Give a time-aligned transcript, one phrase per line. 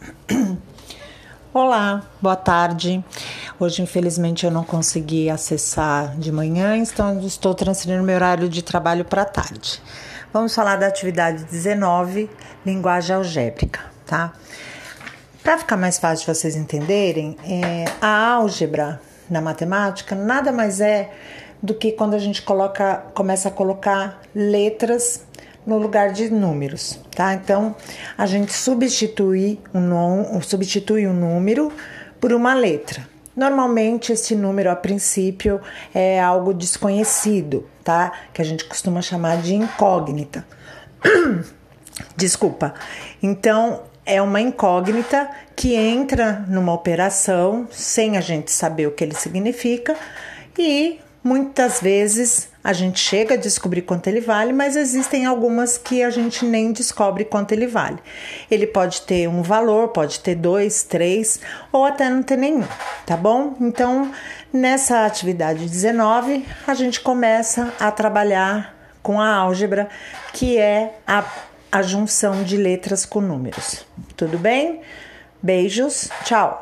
[1.52, 3.04] Olá, boa tarde.
[3.58, 9.04] Hoje, infelizmente, eu não consegui acessar de manhã, então estou transferindo meu horário de trabalho
[9.04, 9.82] para tarde.
[10.32, 12.30] Vamos falar da atividade 19,
[12.64, 14.32] linguagem algébrica, tá?
[15.42, 21.10] Para ficar mais fácil de vocês entenderem, é, a álgebra na matemática nada mais é
[21.62, 25.26] do que quando a gente coloca, começa a colocar letras
[25.70, 27.32] no lugar de números, tá?
[27.32, 27.76] Então,
[28.18, 31.72] a gente substitui um, substitui um número
[32.20, 33.08] por uma letra.
[33.36, 35.60] Normalmente, esse número, a princípio,
[35.94, 38.10] é algo desconhecido, tá?
[38.32, 40.44] Que a gente costuma chamar de incógnita.
[42.16, 42.74] Desculpa.
[43.22, 49.14] Então, é uma incógnita que entra numa operação sem a gente saber o que ele
[49.14, 49.94] significa
[50.58, 56.02] e muitas vezes a gente chega a descobrir quanto ele vale, mas existem algumas que
[56.02, 57.98] a gente nem descobre quanto ele vale.
[58.50, 61.40] Ele pode ter um valor, pode ter dois, três
[61.72, 62.66] ou até não ter nenhum,
[63.06, 63.56] tá bom?
[63.60, 64.12] Então,
[64.52, 69.88] nessa atividade 19, a gente começa a trabalhar com a álgebra,
[70.32, 71.24] que é a,
[71.72, 73.86] a junção de letras com números.
[74.16, 74.82] Tudo bem?
[75.42, 76.60] Beijos, tchau!